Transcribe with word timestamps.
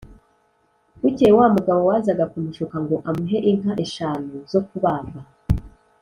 bukeye 1.01 1.31
wa 1.39 1.47
mugabo 1.55 1.81
wazaga 1.89 2.25
kumushuka 2.31 2.75
ngo 2.83 2.95
amuhe 3.09 3.37
inka 3.51 3.71
eshanu 3.85 4.33
zo 4.51 4.61
kubaga 4.67 5.19